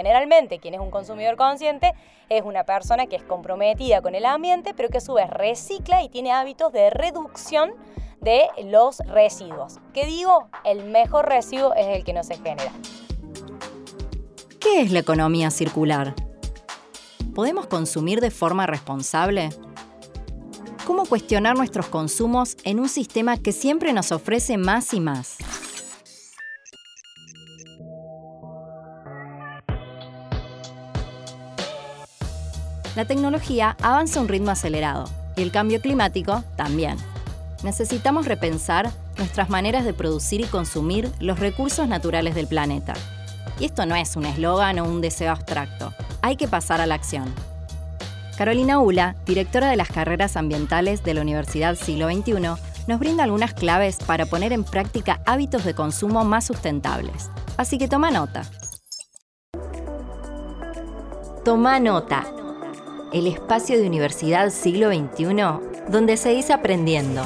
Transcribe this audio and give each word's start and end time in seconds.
Generalmente, 0.00 0.60
quien 0.60 0.72
es 0.72 0.80
un 0.80 0.90
consumidor 0.90 1.36
consciente 1.36 1.92
es 2.30 2.42
una 2.42 2.64
persona 2.64 3.04
que 3.04 3.16
es 3.16 3.22
comprometida 3.22 4.00
con 4.00 4.14
el 4.14 4.24
ambiente, 4.24 4.72
pero 4.72 4.88
que 4.88 4.96
a 4.96 5.00
su 5.02 5.12
vez 5.12 5.28
recicla 5.28 6.02
y 6.02 6.08
tiene 6.08 6.32
hábitos 6.32 6.72
de 6.72 6.88
reducción 6.88 7.74
de 8.18 8.48
los 8.64 9.00
residuos. 9.00 9.78
¿Qué 9.92 10.06
digo? 10.06 10.48
El 10.64 10.84
mejor 10.84 11.28
residuo 11.28 11.74
es 11.74 11.86
el 11.88 12.02
que 12.02 12.14
no 12.14 12.24
se 12.24 12.36
genera. 12.36 12.72
¿Qué 14.58 14.80
es 14.80 14.90
la 14.90 15.00
economía 15.00 15.50
circular? 15.50 16.14
¿Podemos 17.34 17.66
consumir 17.66 18.22
de 18.22 18.30
forma 18.30 18.66
responsable? 18.66 19.50
¿Cómo 20.86 21.04
cuestionar 21.04 21.58
nuestros 21.58 21.88
consumos 21.88 22.56
en 22.64 22.80
un 22.80 22.88
sistema 22.88 23.36
que 23.36 23.52
siempre 23.52 23.92
nos 23.92 24.12
ofrece 24.12 24.56
más 24.56 24.94
y 24.94 25.00
más? 25.00 25.36
La 33.00 33.06
tecnología 33.06 33.78
avanza 33.80 34.20
a 34.20 34.22
un 34.22 34.28
ritmo 34.28 34.50
acelerado 34.50 35.08
y 35.34 35.40
el 35.40 35.50
cambio 35.50 35.80
climático 35.80 36.44
también. 36.54 36.98
Necesitamos 37.62 38.26
repensar 38.26 38.90
nuestras 39.16 39.48
maneras 39.48 39.86
de 39.86 39.94
producir 39.94 40.42
y 40.42 40.44
consumir 40.44 41.10
los 41.18 41.38
recursos 41.38 41.88
naturales 41.88 42.34
del 42.34 42.46
planeta. 42.46 42.92
Y 43.58 43.64
esto 43.64 43.86
no 43.86 43.96
es 43.96 44.16
un 44.16 44.26
eslogan 44.26 44.80
o 44.80 44.84
un 44.84 45.00
deseo 45.00 45.32
abstracto. 45.32 45.94
Hay 46.20 46.36
que 46.36 46.46
pasar 46.46 46.82
a 46.82 46.86
la 46.86 46.94
acción. 46.94 47.34
Carolina 48.36 48.80
Ula, 48.80 49.16
directora 49.24 49.70
de 49.70 49.76
las 49.76 49.88
carreras 49.88 50.36
ambientales 50.36 51.02
de 51.02 51.14
la 51.14 51.22
Universidad 51.22 51.76
Siglo 51.76 52.06
XXI, 52.10 52.34
nos 52.86 53.00
brinda 53.00 53.24
algunas 53.24 53.54
claves 53.54 53.96
para 53.96 54.26
poner 54.26 54.52
en 54.52 54.62
práctica 54.62 55.22
hábitos 55.24 55.64
de 55.64 55.72
consumo 55.72 56.26
más 56.26 56.44
sustentables. 56.44 57.30
Así 57.56 57.78
que 57.78 57.88
toma 57.88 58.10
nota. 58.10 58.42
Toma 61.46 61.80
nota. 61.80 62.26
El 63.12 63.26
espacio 63.26 63.76
de 63.76 63.86
Universidad 63.86 64.50
Siglo 64.50 64.88
XXI 64.88 65.26
donde 65.88 66.16
seguís 66.16 66.50
aprendiendo. 66.50 67.22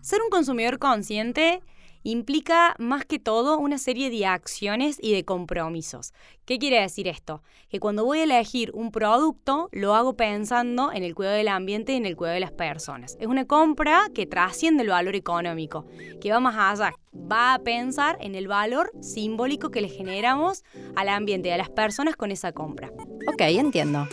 Ser 0.00 0.20
un 0.22 0.30
consumidor 0.30 0.78
consciente 0.78 1.62
implica 2.04 2.76
más 2.78 3.04
que 3.04 3.18
todo 3.18 3.58
una 3.58 3.78
serie 3.78 4.10
de 4.10 4.26
acciones 4.26 4.98
y 5.02 5.12
de 5.12 5.24
compromisos. 5.24 6.12
¿Qué 6.44 6.58
quiere 6.58 6.80
decir 6.80 7.08
esto? 7.08 7.42
Que 7.68 7.80
cuando 7.80 8.04
voy 8.04 8.20
a 8.20 8.24
elegir 8.24 8.70
un 8.74 8.92
producto, 8.92 9.68
lo 9.72 9.94
hago 9.94 10.14
pensando 10.14 10.92
en 10.92 11.02
el 11.02 11.14
cuidado 11.14 11.36
del 11.36 11.48
ambiente 11.48 11.94
y 11.94 11.96
en 11.96 12.06
el 12.06 12.16
cuidado 12.16 12.34
de 12.34 12.40
las 12.40 12.52
personas. 12.52 13.16
Es 13.18 13.26
una 13.26 13.46
compra 13.46 14.08
que 14.14 14.26
trasciende 14.26 14.82
el 14.82 14.90
valor 14.90 15.16
económico, 15.16 15.86
que 16.20 16.30
va 16.30 16.40
más 16.40 16.56
allá, 16.56 16.94
va 17.14 17.54
a 17.54 17.58
pensar 17.58 18.18
en 18.20 18.34
el 18.34 18.46
valor 18.46 18.92
simbólico 19.00 19.70
que 19.70 19.80
le 19.80 19.88
generamos 19.88 20.62
al 20.94 21.08
ambiente 21.08 21.48
y 21.48 21.52
a 21.52 21.56
las 21.56 21.70
personas 21.70 22.16
con 22.16 22.30
esa 22.30 22.52
compra. 22.52 22.92
Ok, 23.26 23.40
entiendo. 23.40 24.06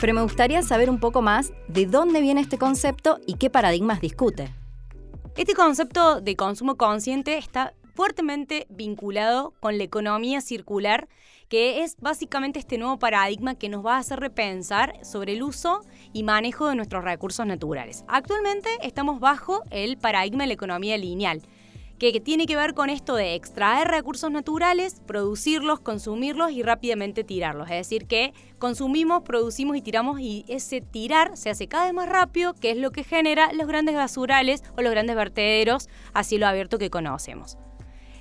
Pero 0.00 0.14
me 0.14 0.22
gustaría 0.22 0.62
saber 0.62 0.88
un 0.88 0.98
poco 0.98 1.20
más 1.20 1.52
de 1.68 1.84
dónde 1.84 2.22
viene 2.22 2.40
este 2.40 2.56
concepto 2.56 3.18
y 3.26 3.34
qué 3.34 3.50
paradigmas 3.50 4.00
discute. 4.00 4.59
Este 5.36 5.54
concepto 5.54 6.20
de 6.20 6.34
consumo 6.34 6.76
consciente 6.76 7.38
está 7.38 7.72
fuertemente 7.94 8.66
vinculado 8.68 9.54
con 9.60 9.78
la 9.78 9.84
economía 9.84 10.40
circular, 10.40 11.08
que 11.48 11.82
es 11.82 11.96
básicamente 11.98 12.58
este 12.58 12.78
nuevo 12.78 12.98
paradigma 12.98 13.54
que 13.54 13.68
nos 13.68 13.84
va 13.84 13.94
a 13.94 13.98
hacer 13.98 14.18
repensar 14.20 14.94
sobre 15.04 15.34
el 15.34 15.42
uso 15.42 15.82
y 16.12 16.24
manejo 16.24 16.68
de 16.68 16.74
nuestros 16.74 17.04
recursos 17.04 17.46
naturales. 17.46 18.04
Actualmente 18.08 18.70
estamos 18.82 19.20
bajo 19.20 19.62
el 19.70 19.98
paradigma 19.98 20.44
de 20.44 20.48
la 20.48 20.54
economía 20.54 20.98
lineal, 20.98 21.42
que 22.00 22.18
tiene 22.18 22.46
que 22.46 22.56
ver 22.56 22.72
con 22.72 22.88
esto 22.88 23.14
de 23.14 23.34
extraer 23.34 23.88
recursos 23.88 24.30
naturales, 24.30 25.02
producirlos, 25.06 25.80
consumirlos 25.80 26.50
y 26.50 26.62
rápidamente 26.62 27.24
tirarlos. 27.24 27.68
Es 27.70 27.76
decir, 27.76 28.06
que 28.06 28.32
consumimos, 28.58 29.22
producimos 29.22 29.76
y 29.76 29.82
tiramos 29.82 30.18
y 30.18 30.46
ese 30.48 30.80
tirar 30.80 31.36
se 31.36 31.50
hace 31.50 31.68
cada 31.68 31.84
vez 31.84 31.92
más 31.92 32.08
rápido, 32.08 32.54
que 32.54 32.70
es 32.70 32.78
lo 32.78 32.90
que 32.90 33.04
genera 33.04 33.52
los 33.52 33.66
grandes 33.66 33.94
basurales 33.94 34.64
o 34.78 34.82
los 34.82 34.90
grandes 34.90 35.14
vertederos 35.14 35.88
a 36.14 36.24
cielo 36.24 36.46
abierto 36.46 36.78
que 36.78 36.88
conocemos. 36.88 37.58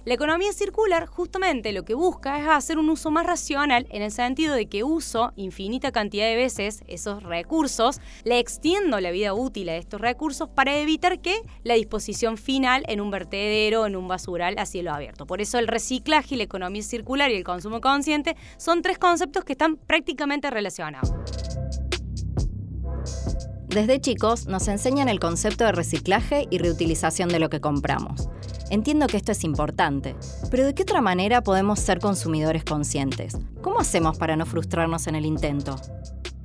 La 0.06 0.14
economía 0.14 0.54
circular 0.54 1.08
justamente 1.08 1.74
lo 1.74 1.84
que 1.84 1.94
busca 1.94 2.40
es 2.40 2.48
hacer 2.48 2.78
un 2.80 2.90
uso 2.90 3.12
más 3.12 3.26
racional 3.26 3.86
en 3.90 4.02
el 4.02 4.12
sentido 4.12 4.56
de 4.56 4.68
que 4.68 4.84
uso 4.84 5.34
infinita 5.36 5.92
cantidad 5.92 6.26
de 6.26 6.36
veces 6.36 6.84
esos 6.88 7.22
recursos, 7.24 8.00
le 8.24 8.40
extiendo 8.40 9.00
la 9.02 9.12
vida 9.12 9.34
útil 9.34 9.68
a 9.68 9.76
estos 9.76 10.00
recursos 10.00 10.48
para 10.50 10.78
evitar 10.78 11.20
que 11.20 11.42
la 11.64 11.74
disposición 11.74 12.38
final 12.38 12.84
en 12.88 13.02
un 13.02 13.12
vertedero, 13.12 13.86
en 13.86 13.98
un 13.98 14.08
basural 14.08 14.58
a 14.58 14.66
cielo 14.66 14.94
abierto. 14.94 15.26
Por 15.26 15.42
eso 15.42 15.60
el 15.60 15.68
reciclaje 15.68 16.36
y 16.36 16.38
la 16.38 16.46
economía 16.46 16.82
circular 16.82 17.30
y 17.32 17.36
el 17.36 17.44
consumo 17.44 17.82
consciente 17.82 18.38
son 18.58 18.82
tres 18.82 18.98
conceptos 18.98 19.44
que 19.44 19.54
están 19.54 19.76
prácticamente 19.76 20.50
relacionados. 20.50 21.14
Desde 23.68 24.00
chicos 24.00 24.48
nos 24.48 24.68
enseñan 24.68 25.10
el 25.10 25.20
concepto 25.20 25.64
de 25.66 25.72
reciclaje 25.72 26.48
y 26.50 26.58
reutilización 26.58 27.30
de 27.30 27.40
lo 27.40 27.50
que 27.50 27.62
compramos. 27.62 28.30
Entiendo 28.72 29.08
que 29.08 29.18
esto 29.18 29.32
es 29.32 29.44
importante, 29.44 30.16
pero 30.52 30.64
¿de 30.64 30.76
qué 30.76 30.84
otra 30.84 31.02
manera 31.02 31.42
podemos 31.42 31.80
ser 31.80 32.00
consumidores 32.00 32.64
conscientes? 32.64 33.36
¿Cómo 33.62 33.80
hacemos 33.80 34.20
para 34.20 34.36
no 34.36 34.46
frustrarnos 34.46 35.08
en 35.08 35.16
el 35.16 35.26
intento? 35.26 35.76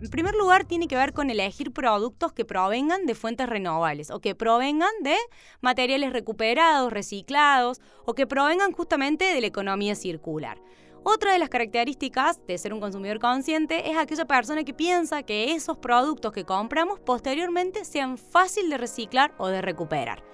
En 0.01 0.09
primer 0.09 0.34
lugar, 0.34 0.65
tiene 0.65 0.89
que 0.89 0.97
ver 0.97 1.13
con 1.13 1.29
elegir 1.29 1.71
productos 1.71 2.33
que 2.33 2.47
provengan 2.47 3.05
de 3.05 3.15
fuentes 3.15 3.47
renovables 3.47 4.11
o 4.11 4.21
que 4.21 4.34
provengan 4.34 4.91
de 5.03 5.17
materiales 5.61 6.15
recuperados, 6.15 6.91
reciclados 6.91 7.83
o 8.07 8.15
que 8.15 8.27
provengan 8.27 8.73
justamente 8.73 9.27
de 9.27 9.41
la 9.43 9.47
economía 9.47 9.95
circular. 9.95 10.59
Otra 11.07 11.34
de 11.34 11.39
las 11.39 11.51
características 11.51 12.41
de 12.47 12.57
ser 12.57 12.73
un 12.73 12.81
consumidor 12.81 13.19
consciente 13.19 13.91
es 13.91 13.99
aquella 13.99 14.25
persona 14.25 14.65
que 14.65 14.73
piensa 14.73 15.23
que 15.23 15.53
esos 15.53 15.77
productos 15.77 16.33
que 16.33 16.47
compramos 16.47 16.99
posteriormente 17.01 17.84
sean 17.84 18.17
fácil 18.17 18.71
de 18.71 18.79
reciclar 18.79 19.34
o 19.37 19.49
de 19.49 19.61
recuperar. 19.61 20.25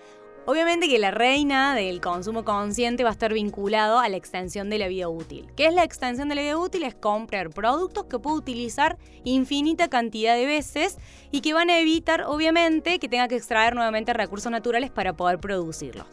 Obviamente 0.50 0.88
que 0.88 0.98
la 0.98 1.12
reina 1.12 1.76
del 1.76 2.00
consumo 2.00 2.44
consciente 2.44 3.04
va 3.04 3.10
a 3.10 3.12
estar 3.12 3.32
vinculado 3.32 4.00
a 4.00 4.08
la 4.08 4.16
extensión 4.16 4.68
de 4.68 4.78
la 4.78 4.88
vida 4.88 5.08
útil. 5.08 5.46
¿Qué 5.54 5.66
es 5.66 5.72
la 5.72 5.84
extensión 5.84 6.28
de 6.28 6.34
la 6.34 6.42
vida 6.42 6.58
útil? 6.58 6.82
Es 6.82 6.96
comprar 6.96 7.50
productos 7.50 8.06
que 8.06 8.18
puedo 8.18 8.34
utilizar 8.34 8.98
infinita 9.22 9.86
cantidad 9.86 10.34
de 10.34 10.46
veces 10.46 10.98
y 11.30 11.40
que 11.40 11.54
van 11.54 11.70
a 11.70 11.78
evitar, 11.78 12.22
obviamente, 12.22 12.98
que 12.98 13.08
tenga 13.08 13.28
que 13.28 13.36
extraer 13.36 13.76
nuevamente 13.76 14.12
recursos 14.12 14.50
naturales 14.50 14.90
para 14.90 15.12
poder 15.12 15.38
producirlos. 15.38 16.08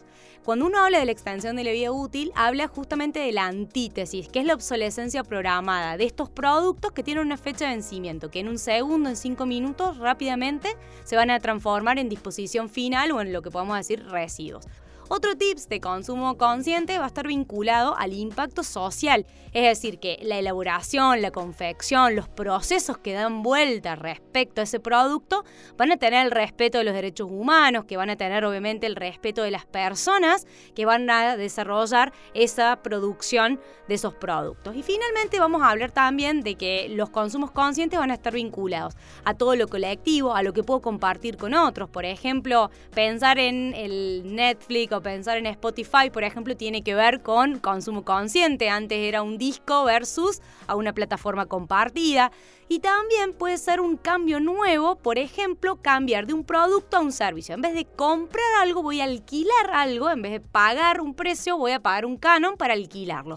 Cuando 0.48 0.64
uno 0.64 0.82
habla 0.82 0.98
de 0.98 1.04
la 1.04 1.12
extensión 1.12 1.56
de 1.56 1.64
la 1.64 1.72
vida 1.72 1.92
útil, 1.92 2.32
habla 2.34 2.68
justamente 2.68 3.20
de 3.20 3.32
la 3.32 3.44
antítesis, 3.44 4.30
que 4.30 4.38
es 4.38 4.46
la 4.46 4.54
obsolescencia 4.54 5.22
programada 5.22 5.98
de 5.98 6.06
estos 6.06 6.30
productos 6.30 6.92
que 6.92 7.02
tienen 7.02 7.26
una 7.26 7.36
fecha 7.36 7.66
de 7.66 7.72
vencimiento, 7.72 8.30
que 8.30 8.40
en 8.40 8.48
un 8.48 8.56
segundo, 8.56 9.10
en 9.10 9.16
cinco 9.16 9.44
minutos, 9.44 9.98
rápidamente 9.98 10.74
se 11.04 11.16
van 11.16 11.30
a 11.30 11.38
transformar 11.38 11.98
en 11.98 12.08
disposición 12.08 12.70
final 12.70 13.12
o 13.12 13.20
en 13.20 13.30
lo 13.30 13.42
que 13.42 13.50
podemos 13.50 13.76
decir 13.76 14.02
residuos. 14.06 14.64
Otro 15.10 15.36
tips 15.36 15.70
de 15.70 15.80
consumo 15.80 16.36
consciente 16.36 16.98
va 16.98 17.04
a 17.04 17.08
estar 17.08 17.26
vinculado 17.26 17.96
al 17.96 18.12
impacto 18.12 18.62
social, 18.62 19.24
es 19.54 19.62
decir, 19.62 19.98
que 19.98 20.18
la 20.20 20.38
elaboración, 20.38 21.22
la 21.22 21.30
confección, 21.30 22.14
los 22.14 22.28
procesos 22.28 22.98
que 22.98 23.14
dan 23.14 23.42
vuelta 23.42 23.96
respecto 23.96 24.60
a 24.60 24.64
ese 24.64 24.80
producto 24.80 25.46
van 25.78 25.92
a 25.92 25.96
tener 25.96 26.26
el 26.26 26.30
respeto 26.30 26.76
de 26.76 26.84
los 26.84 26.92
derechos 26.92 27.28
humanos, 27.30 27.86
que 27.86 27.96
van 27.96 28.10
a 28.10 28.16
tener 28.16 28.44
obviamente 28.44 28.86
el 28.86 28.96
respeto 28.96 29.42
de 29.42 29.50
las 29.50 29.64
personas 29.64 30.46
que 30.74 30.84
van 30.84 31.08
a 31.08 31.38
desarrollar 31.38 32.12
esa 32.34 32.82
producción 32.82 33.58
de 33.88 33.94
esos 33.94 34.12
productos. 34.14 34.76
Y 34.76 34.82
finalmente 34.82 35.40
vamos 35.40 35.62
a 35.62 35.70
hablar 35.70 35.90
también 35.90 36.42
de 36.42 36.56
que 36.56 36.90
los 36.90 37.08
consumos 37.08 37.50
conscientes 37.50 37.98
van 37.98 38.10
a 38.10 38.14
estar 38.14 38.34
vinculados 38.34 38.94
a 39.24 39.32
todo 39.32 39.56
lo 39.56 39.68
colectivo, 39.68 40.34
a 40.34 40.42
lo 40.42 40.52
que 40.52 40.62
puedo 40.62 40.82
compartir 40.82 41.38
con 41.38 41.54
otros. 41.54 41.88
Por 41.88 42.04
ejemplo, 42.04 42.70
pensar 42.94 43.38
en 43.38 43.72
el 43.74 44.34
Netflix 44.34 44.97
pensar 45.02 45.36
en 45.38 45.46
Spotify, 45.46 46.10
por 46.12 46.24
ejemplo, 46.24 46.56
tiene 46.56 46.82
que 46.82 46.94
ver 46.94 47.22
con 47.22 47.58
consumo 47.58 48.04
consciente. 48.04 48.70
Antes 48.70 48.98
era 48.98 49.22
un 49.22 49.38
disco 49.38 49.84
versus 49.84 50.40
a 50.66 50.76
una 50.76 50.92
plataforma 50.92 51.46
compartida. 51.46 52.30
Y 52.68 52.80
también 52.80 53.32
puede 53.32 53.58
ser 53.58 53.80
un 53.80 53.96
cambio 53.96 54.40
nuevo, 54.40 54.96
por 54.96 55.18
ejemplo, 55.18 55.76
cambiar 55.76 56.26
de 56.26 56.34
un 56.34 56.44
producto 56.44 56.98
a 56.98 57.00
un 57.00 57.12
servicio. 57.12 57.54
En 57.54 57.62
vez 57.62 57.74
de 57.74 57.84
comprar 57.84 58.44
algo, 58.60 58.82
voy 58.82 59.00
a 59.00 59.04
alquilar 59.04 59.70
algo. 59.72 60.10
En 60.10 60.22
vez 60.22 60.32
de 60.32 60.40
pagar 60.40 61.00
un 61.00 61.14
precio, 61.14 61.56
voy 61.56 61.72
a 61.72 61.80
pagar 61.80 62.04
un 62.04 62.16
canon 62.16 62.56
para 62.56 62.74
alquilarlo. 62.74 63.36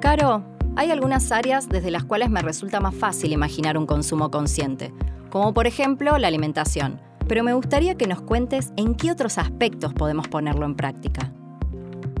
Caro, 0.00 0.44
hay 0.76 0.90
algunas 0.90 1.30
áreas 1.32 1.68
desde 1.68 1.90
las 1.90 2.04
cuales 2.04 2.30
me 2.30 2.42
resulta 2.42 2.80
más 2.80 2.94
fácil 2.94 3.32
imaginar 3.32 3.78
un 3.78 3.86
consumo 3.86 4.30
consciente, 4.30 4.92
como 5.30 5.54
por 5.54 5.66
ejemplo 5.66 6.18
la 6.18 6.28
alimentación 6.28 7.00
pero 7.28 7.44
me 7.44 7.54
gustaría 7.54 7.94
que 7.96 8.06
nos 8.06 8.20
cuentes 8.20 8.72
en 8.76 8.94
qué 8.94 9.10
otros 9.10 9.38
aspectos 9.38 9.94
podemos 9.94 10.28
ponerlo 10.28 10.66
en 10.66 10.74
práctica. 10.74 11.32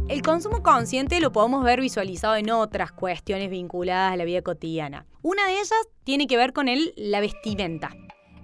El 0.08 0.20
consumo 0.20 0.62
consciente 0.62 1.18
lo 1.20 1.32
podemos 1.32 1.64
ver 1.64 1.80
visualizado 1.80 2.36
en 2.36 2.50
otras 2.50 2.92
cuestiones 2.92 3.48
vinculadas 3.48 4.12
a 4.12 4.16
la 4.16 4.24
vida 4.24 4.42
cotidiana. 4.42 5.06
Una 5.22 5.46
de 5.46 5.54
ellas 5.54 5.72
tiene 6.04 6.26
que 6.26 6.36
ver 6.36 6.52
con 6.52 6.68
el, 6.68 6.92
la 6.96 7.20
vestimenta. 7.20 7.90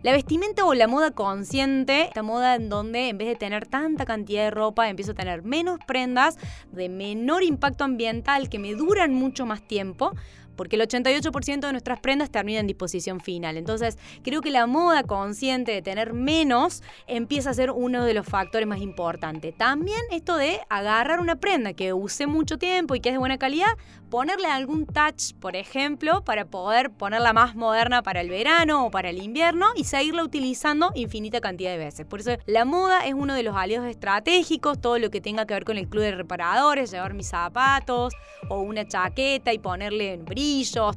La 0.02 0.12
vestimenta 0.12 0.64
o 0.64 0.72
la 0.72 0.88
moda 0.88 1.10
consciente, 1.10 2.04
esta 2.04 2.22
moda 2.22 2.54
en 2.54 2.70
donde 2.70 3.10
en 3.10 3.18
vez 3.18 3.28
de 3.28 3.36
tener 3.36 3.66
tanta 3.66 4.06
cantidad 4.06 4.44
de 4.44 4.50
ropa, 4.50 4.88
empiezo 4.88 5.12
a 5.12 5.14
tener 5.14 5.42
menos 5.42 5.78
prendas 5.86 6.38
de 6.72 6.88
menor 6.88 7.42
impacto 7.42 7.84
ambiental 7.84 8.48
que 8.48 8.58
me 8.58 8.72
duran 8.72 9.12
mucho 9.12 9.44
más 9.44 9.60
tiempo 9.60 10.12
porque 10.60 10.76
el 10.76 10.82
88% 10.82 11.60
de 11.60 11.72
nuestras 11.72 12.00
prendas 12.00 12.28
terminan 12.28 12.60
en 12.60 12.66
disposición 12.66 13.20
final. 13.20 13.56
Entonces, 13.56 13.96
creo 14.22 14.42
que 14.42 14.50
la 14.50 14.66
moda 14.66 15.04
consciente 15.04 15.72
de 15.72 15.80
tener 15.80 16.12
menos 16.12 16.82
empieza 17.06 17.48
a 17.48 17.54
ser 17.54 17.70
uno 17.70 18.04
de 18.04 18.12
los 18.12 18.26
factores 18.26 18.68
más 18.68 18.82
importantes. 18.82 19.56
También 19.56 20.02
esto 20.10 20.36
de 20.36 20.60
agarrar 20.68 21.20
una 21.20 21.36
prenda 21.36 21.72
que 21.72 21.94
use 21.94 22.26
mucho 22.26 22.58
tiempo 22.58 22.94
y 22.94 23.00
que 23.00 23.08
es 23.08 23.14
de 23.14 23.18
buena 23.18 23.38
calidad, 23.38 23.70
ponerle 24.10 24.48
algún 24.48 24.84
touch, 24.84 25.32
por 25.40 25.56
ejemplo, 25.56 26.24
para 26.24 26.44
poder 26.44 26.90
ponerla 26.90 27.32
más 27.32 27.54
moderna 27.54 28.02
para 28.02 28.20
el 28.20 28.28
verano 28.28 28.84
o 28.84 28.90
para 28.90 29.08
el 29.08 29.22
invierno 29.22 29.68
y 29.76 29.84
seguirla 29.84 30.24
utilizando 30.24 30.90
infinita 30.94 31.40
cantidad 31.40 31.70
de 31.70 31.78
veces. 31.78 32.04
Por 32.04 32.20
eso 32.20 32.32
la 32.44 32.66
moda 32.66 33.06
es 33.06 33.14
uno 33.14 33.32
de 33.32 33.44
los 33.44 33.56
aliados 33.56 33.88
estratégicos, 33.88 34.78
todo 34.78 34.98
lo 34.98 35.10
que 35.10 35.22
tenga 35.22 35.46
que 35.46 35.54
ver 35.54 35.64
con 35.64 35.78
el 35.78 35.88
club 35.88 36.02
de 36.02 36.12
reparadores, 36.12 36.90
llevar 36.90 37.14
mis 37.14 37.28
zapatos 37.28 38.12
o 38.50 38.60
una 38.60 38.86
chaqueta 38.86 39.54
y 39.54 39.58
ponerle 39.58 40.18
brillo 40.18 40.49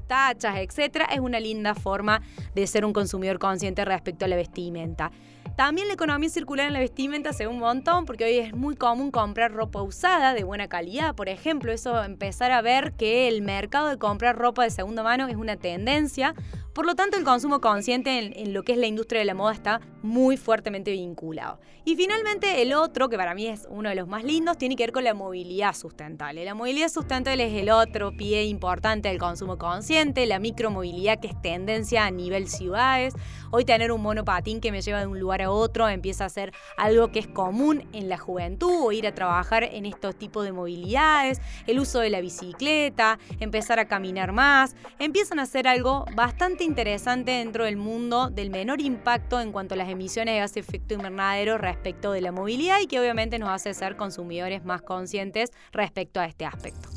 tachas, 0.07 0.57
etcétera, 0.57 1.05
es 1.05 1.19
una 1.19 1.39
linda 1.39 1.75
forma 1.75 2.21
de 2.55 2.65
ser 2.67 2.85
un 2.85 2.93
consumidor 2.93 3.39
consciente 3.39 3.85
respecto 3.85 4.25
a 4.25 4.27
la 4.27 4.35
vestimenta. 4.35 5.11
También 5.55 5.87
la 5.87 5.93
economía 5.93 6.29
circular 6.29 6.67
en 6.67 6.73
la 6.73 6.79
vestimenta 6.79 7.31
se 7.31 7.45
ve 7.45 7.53
un 7.53 7.59
montón 7.59 8.05
porque 8.05 8.23
hoy 8.23 8.39
es 8.39 8.55
muy 8.55 8.75
común 8.75 9.11
comprar 9.11 9.51
ropa 9.51 9.83
usada 9.83 10.33
de 10.33 10.43
buena 10.43 10.67
calidad, 10.67 11.13
por 11.13 11.29
ejemplo, 11.29 11.71
eso 11.71 12.03
empezar 12.03 12.51
a 12.51 12.61
ver 12.61 12.93
que 12.93 13.27
el 13.27 13.43
mercado 13.43 13.89
de 13.89 13.97
comprar 13.97 14.35
ropa 14.35 14.63
de 14.63 14.71
segunda 14.71 15.03
mano 15.03 15.27
es 15.27 15.35
una 15.35 15.55
tendencia 15.55 16.33
por 16.73 16.87
lo 16.87 16.95
tanto, 16.95 17.17
el 17.17 17.23
consumo 17.23 17.61
consciente 17.61 18.41
en, 18.41 18.53
lo 18.53 18.63
que 18.63 18.71
es 18.71 18.77
la 18.79 18.87
industria 18.87 19.19
de 19.19 19.25
la 19.25 19.35
moda 19.35 19.53
está 19.53 19.79
muy 20.01 20.37
fuertemente 20.37 20.91
vinculado. 20.91 21.59
Y 21.85 21.95
finalmente, 21.95 22.61
el 22.61 22.73
otro, 22.73 23.09
que 23.09 23.17
para 23.17 23.35
mí 23.35 23.47
es 23.47 23.67
uno 23.69 23.89
de 23.89 23.95
los 23.95 24.07
más 24.07 24.23
lindos, 24.23 24.57
tiene 24.57 24.75
que 24.75 24.83
ver 24.83 24.91
con 24.91 25.03
la 25.03 25.13
movilidad 25.13 25.75
sustentable. 25.75 26.43
La 26.45 26.55
movilidad 26.55 26.89
sustentable 26.89 27.45
es 27.45 27.61
el 27.61 27.69
otro 27.69 28.15
pie 28.15 28.45
importante 28.45 29.09
del 29.09 29.19
consumo 29.19 29.57
consciente, 29.57 30.25
la 30.25 30.39
micromovilidad 30.39 31.19
que 31.19 31.27
es 31.27 31.41
tendencia 31.41 32.05
a 32.05 32.11
nivel 32.11 32.47
ciudades. 32.47 33.13
Hoy 33.51 33.65
tener 33.65 33.91
un 33.91 34.01
monopatín 34.01 34.59
que 34.59 34.71
me 34.71 34.81
lleva 34.81 34.99
de 34.99 35.05
un 35.05 35.19
lugar 35.19 35.43
a 35.43 35.51
otro 35.51 35.87
empieza 35.87 36.25
a 36.25 36.29
ser 36.29 36.53
algo 36.75 37.11
que 37.11 37.19
es 37.19 37.27
común 37.27 37.87
en 37.93 38.09
la 38.09 38.17
juventud 38.17 38.85
o 38.85 38.91
ir 38.91 39.05
a 39.05 39.13
trabajar 39.13 39.63
en 39.63 39.85
estos 39.85 40.15
tipos 40.15 40.43
de 40.43 40.51
movilidades, 40.51 41.39
el 41.67 41.79
uso 41.79 41.99
de 41.99 42.09
la 42.09 42.19
bicicleta, 42.19 43.19
empezar 43.39 43.77
a 43.77 43.87
caminar 43.87 44.31
más, 44.31 44.75
empiezan 44.97 45.37
a 45.39 45.45
ser 45.45 45.67
algo 45.67 46.05
bastante 46.15 46.62
interesante 46.63 47.31
dentro 47.31 47.65
del 47.65 47.77
mundo 47.77 48.29
del 48.29 48.49
menor 48.49 48.81
impacto 48.81 49.39
en 49.39 49.51
cuanto 49.51 49.75
a 49.75 49.77
las 49.77 49.89
emisiones 49.89 50.33
de 50.33 50.39
gas 50.39 50.53
de 50.53 50.61
efecto 50.61 50.93
invernadero 50.93 51.57
respecto 51.57 52.11
de 52.11 52.21
la 52.21 52.31
movilidad 52.31 52.79
y 52.81 52.87
que 52.87 52.99
obviamente 52.99 53.39
nos 53.39 53.49
hace 53.49 53.73
ser 53.73 53.95
consumidores 53.95 54.63
más 54.65 54.81
conscientes 54.81 55.51
respecto 55.71 56.19
a 56.19 56.25
este 56.25 56.45
aspecto. 56.45 56.89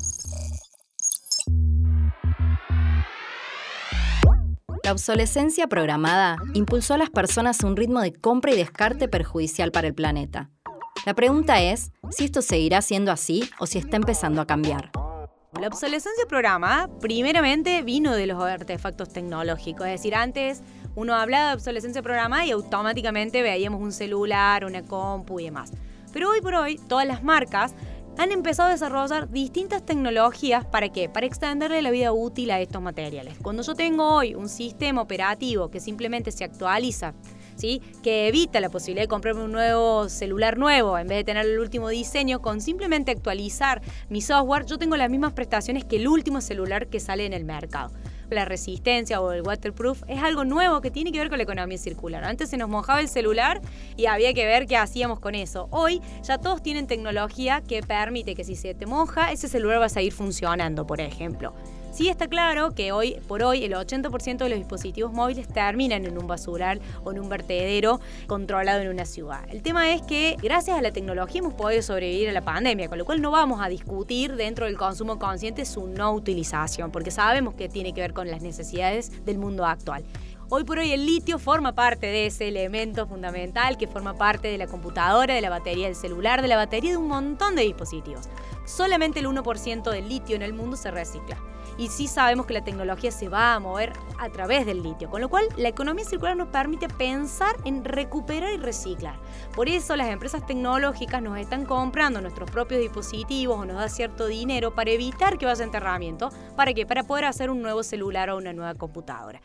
La 4.83 4.93
obsolescencia 4.93 5.67
programada 5.67 6.37
impulsó 6.53 6.93
a 6.93 6.97
las 6.97 7.09
personas 7.09 7.61
a 7.61 7.67
un 7.67 7.75
ritmo 7.75 7.99
de 7.99 8.13
compra 8.13 8.53
y 8.53 8.55
descarte 8.55 9.09
perjudicial 9.09 9.71
para 9.71 9.87
el 9.87 9.93
planeta. 9.93 10.49
La 11.05 11.13
pregunta 11.13 11.61
es 11.61 11.91
si 12.09 12.23
esto 12.25 12.41
seguirá 12.41 12.81
siendo 12.81 13.11
así 13.11 13.49
o 13.59 13.65
si 13.65 13.79
está 13.79 13.97
empezando 13.97 14.41
a 14.41 14.47
cambiar. 14.47 14.91
La 15.53 15.67
obsolescencia 15.67 16.25
programada 16.27 16.89
primeramente 16.99 17.81
vino 17.81 18.13
de 18.13 18.27
los 18.27 18.43
artefactos 18.43 19.09
tecnológicos, 19.09 19.87
es 19.87 19.93
decir, 19.93 20.13
antes 20.13 20.61
uno 20.93 21.15
hablaba 21.15 21.47
de 21.47 21.55
obsolescencia 21.55 22.01
programada 22.01 22.45
y 22.45 22.51
automáticamente 22.51 23.41
veíamos 23.41 23.81
un 23.81 23.93
celular, 23.93 24.65
una 24.65 24.83
compu 24.83 25.39
y 25.39 25.45
demás. 25.45 25.71
Pero 26.11 26.29
hoy 26.29 26.41
por 26.41 26.53
hoy 26.53 26.77
todas 26.89 27.07
las 27.07 27.23
marcas 27.23 27.73
han 28.17 28.31
empezado 28.31 28.69
a 28.69 28.71
desarrollar 28.73 29.29
distintas 29.29 29.85
tecnologías 29.85 30.65
para 30.65 30.89
qué? 30.89 31.07
Para 31.07 31.25
extenderle 31.25 31.81
la 31.81 31.91
vida 31.91 32.11
útil 32.11 32.51
a 32.51 32.59
estos 32.59 32.81
materiales. 32.81 33.37
Cuando 33.41 33.63
yo 33.63 33.73
tengo 33.73 34.15
hoy 34.15 34.35
un 34.35 34.49
sistema 34.49 35.01
operativo 35.01 35.71
que 35.71 35.79
simplemente 35.79 36.31
se 36.31 36.43
actualiza 36.43 37.13
que 38.03 38.27
evita 38.27 38.59
la 38.59 38.69
posibilidad 38.69 39.03
de 39.03 39.07
comprarme 39.07 39.43
un 39.43 39.51
nuevo 39.51 40.09
celular 40.09 40.57
nuevo 40.57 40.97
en 40.97 41.07
vez 41.07 41.17
de 41.19 41.23
tener 41.23 41.45
el 41.45 41.59
último 41.59 41.89
diseño, 41.89 42.41
con 42.41 42.61
simplemente 42.61 43.11
actualizar 43.11 43.81
mi 44.09 44.21
software, 44.21 44.65
yo 44.65 44.77
tengo 44.77 44.95
las 44.95 45.09
mismas 45.09 45.33
prestaciones 45.33 45.83
que 45.85 45.97
el 45.97 46.07
último 46.07 46.41
celular 46.41 46.87
que 46.87 46.99
sale 46.99 47.25
en 47.25 47.33
el 47.33 47.45
mercado 47.45 47.91
la 48.29 48.45
resistencia 48.45 49.21
o 49.21 49.31
el 49.31 49.41
waterproof 49.41 50.03
es 50.07 50.21
algo 50.21 50.43
nuevo 50.43 50.81
que 50.81 50.91
tiene 50.91 51.11
que 51.11 51.19
ver 51.19 51.29
con 51.29 51.37
la 51.37 51.43
economía 51.43 51.77
circular. 51.77 52.23
Antes 52.23 52.49
se 52.49 52.57
nos 52.57 52.69
mojaba 52.69 52.99
el 52.99 53.07
celular 53.07 53.61
y 53.95 54.07
había 54.07 54.33
que 54.33 54.45
ver 54.45 54.67
qué 54.67 54.77
hacíamos 54.77 55.19
con 55.19 55.35
eso. 55.35 55.67
Hoy 55.71 56.01
ya 56.23 56.37
todos 56.37 56.61
tienen 56.61 56.87
tecnología 56.87 57.61
que 57.61 57.81
permite 57.81 58.35
que 58.35 58.43
si 58.43 58.55
se 58.55 58.73
te 58.73 58.85
moja, 58.85 59.31
ese 59.31 59.47
celular 59.47 59.79
va 59.79 59.85
a 59.85 59.89
seguir 59.89 60.13
funcionando, 60.13 60.85
por 60.85 61.01
ejemplo. 61.01 61.53
Sí 61.97 62.09
está 62.09 62.27
claro 62.27 62.75
que 62.75 62.91
hoy 62.91 63.19
por 63.27 63.41
hoy 63.41 63.63
el 63.63 63.73
80% 63.73 64.37
de 64.37 64.49
los 64.49 64.59
dispositivos 64.59 65.11
móviles 65.11 65.47
terminan 65.47 66.05
en 66.05 66.15
un 66.19 66.27
basural 66.27 66.79
o 67.03 67.11
en 67.11 67.19
un 67.19 67.27
vertedero 67.27 67.99
controlado 68.27 68.81
en 68.81 68.89
una 68.89 69.03
ciudad. 69.03 69.39
El 69.49 69.63
tema 69.63 69.91
es 69.91 70.03
que 70.03 70.35
gracias 70.39 70.77
a 70.77 70.81
la 70.83 70.91
tecnología 70.91 71.39
hemos 71.39 71.55
podido 71.55 71.81
sobrevivir 71.81 72.29
a 72.29 72.33
la 72.33 72.41
pandemia, 72.41 72.87
con 72.87 72.99
lo 72.99 73.05
cual 73.05 73.19
no 73.19 73.31
vamos 73.31 73.61
a 73.63 73.67
discutir 73.67 74.35
dentro 74.35 74.67
del 74.67 74.77
consumo 74.77 75.17
consciente 75.17 75.65
su 75.65 75.87
no 75.87 76.13
utilización, 76.13 76.91
porque 76.91 77.09
sabemos 77.09 77.55
que 77.55 77.67
tiene 77.67 77.93
que 77.93 78.01
ver 78.01 78.13
con 78.13 78.29
las 78.29 78.43
necesidades 78.43 79.25
del 79.25 79.39
mundo 79.39 79.65
actual. 79.65 80.03
Hoy 80.49 80.63
por 80.63 80.79
hoy 80.79 80.93
el 80.93 81.05
litio 81.05 81.39
forma 81.39 81.73
parte 81.75 82.07
de 82.07 82.27
ese 82.27 82.47
elemento 82.47 83.05
fundamental 83.05 83.77
que 83.77 83.85
forma 83.85 84.13
parte 84.13 84.47
de 84.47 84.57
la 84.57 84.67
computadora, 84.67 85.33
de 85.33 85.41
la 85.41 85.49
batería 85.49 85.87
del 85.87 85.95
celular, 85.95 86.41
de 86.41 86.47
la 86.47 86.55
batería 86.55 86.91
de 86.91 86.97
un 86.97 87.09
montón 87.09 87.57
de 87.57 87.63
dispositivos. 87.63 88.29
Solamente 88.63 89.19
el 89.19 89.27
1% 89.27 89.91
del 89.91 90.07
litio 90.07 90.37
en 90.37 90.41
el 90.41 90.53
mundo 90.53 90.77
se 90.77 90.89
recicla 90.89 91.37
y 91.77 91.89
sí 91.89 92.07
sabemos 92.07 92.45
que 92.45 92.53
la 92.53 92.63
tecnología 92.63 93.11
se 93.11 93.27
va 93.27 93.55
a 93.55 93.59
mover 93.59 93.91
a 94.19 94.29
través 94.29 94.65
del 94.65 94.83
litio, 94.83 95.09
con 95.09 95.19
lo 95.19 95.27
cual 95.27 95.49
la 95.57 95.67
economía 95.67 96.05
circular 96.05 96.37
nos 96.37 96.47
permite 96.47 96.87
pensar 96.87 97.57
en 97.65 97.83
recuperar 97.83 98.53
y 98.53 98.57
reciclar. 98.57 99.19
Por 99.53 99.67
eso 99.67 99.97
las 99.97 100.07
empresas 100.07 100.45
tecnológicas 100.47 101.21
nos 101.21 101.37
están 101.37 101.65
comprando 101.65 102.21
nuestros 102.21 102.49
propios 102.49 102.79
dispositivos 102.79 103.59
o 103.59 103.65
nos 103.65 103.75
da 103.75 103.89
cierto 103.89 104.27
dinero 104.27 104.73
para 104.73 104.91
evitar 104.91 105.37
que 105.37 105.45
vaya 105.45 105.61
a 105.61 105.65
enterramiento, 105.65 106.29
¿para 106.55 106.73
qué? 106.73 106.85
Para 106.85 107.03
poder 107.03 107.25
hacer 107.25 107.49
un 107.49 107.61
nuevo 107.61 107.83
celular 107.83 108.29
o 108.29 108.37
una 108.37 108.53
nueva 108.53 108.75
computadora. 108.75 109.41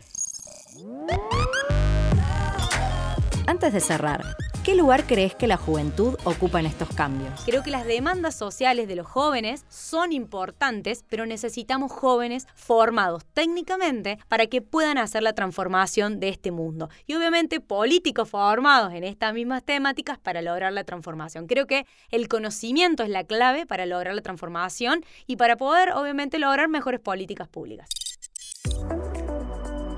Antes 3.46 3.72
de 3.72 3.80
cerrar, 3.80 4.22
¿Qué 4.64 4.76
lugar 4.76 5.08
crees 5.08 5.34
que 5.34 5.48
la 5.48 5.56
juventud 5.56 6.14
ocupa 6.22 6.60
en 6.60 6.66
estos 6.66 6.88
cambios? 6.90 7.32
Creo 7.44 7.64
que 7.64 7.72
las 7.72 7.84
demandas 7.84 8.36
sociales 8.36 8.86
de 8.86 8.94
los 8.94 9.08
jóvenes 9.08 9.64
son 9.68 10.12
importantes, 10.12 11.04
pero 11.08 11.26
necesitamos 11.26 11.90
jóvenes 11.90 12.46
formados 12.54 13.24
técnicamente 13.32 14.18
para 14.28 14.46
que 14.46 14.62
puedan 14.62 14.98
hacer 14.98 15.24
la 15.24 15.32
transformación 15.32 16.20
de 16.20 16.28
este 16.28 16.52
mundo. 16.52 16.90
Y 17.08 17.14
obviamente 17.14 17.58
políticos 17.58 18.30
formados 18.30 18.92
en 18.92 19.02
estas 19.02 19.34
mismas 19.34 19.64
temáticas 19.64 20.20
para 20.20 20.42
lograr 20.42 20.72
la 20.72 20.84
transformación. 20.84 21.48
Creo 21.48 21.66
que 21.66 21.84
el 22.12 22.28
conocimiento 22.28 23.02
es 23.02 23.08
la 23.08 23.24
clave 23.24 23.66
para 23.66 23.84
lograr 23.84 24.14
la 24.14 24.22
transformación 24.22 25.04
y 25.26 25.34
para 25.34 25.56
poder 25.56 25.90
obviamente 25.90 26.38
lograr 26.38 26.68
mejores 26.68 27.00
políticas 27.00 27.48
públicas. 27.48 27.88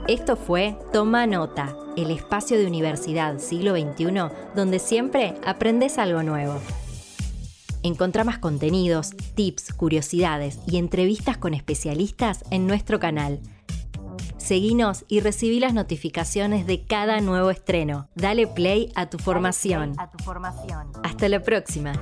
Esto 0.07 0.37
fue 0.37 0.77
Toma 0.93 1.27
Nota, 1.27 1.75
el 1.97 2.11
espacio 2.11 2.59
de 2.59 2.67
Universidad 2.67 3.39
Siglo 3.39 3.75
XXI 3.75 4.05
donde 4.55 4.79
siempre 4.79 5.35
aprendes 5.47 5.97
algo 5.97 6.23
nuevo. 6.23 6.61
Encontra 7.83 8.23
más 8.23 8.39
contenidos, 8.39 9.15
tips, 9.35 9.73
curiosidades 9.73 10.59
y 10.67 10.77
entrevistas 10.77 11.39
con 11.39 11.55
especialistas 11.55 12.45
en 12.51 12.67
nuestro 12.67 13.01
canal. 13.01 13.41
Seguinos 14.37 15.07
y 15.09 15.21
recibí 15.21 15.59
las 15.59 15.73
notificaciones 15.73 16.67
de 16.67 16.85
cada 16.85 17.23
nuevo 17.23 17.51
estreno. 17.51 18.09
Dale 18.15 18.47
play 18.47 18.93
a 18.97 19.09
tu 19.09 19.17
formación. 19.17 19.95
Hasta 21.03 21.31
la 21.31 21.41
próxima. 21.41 21.93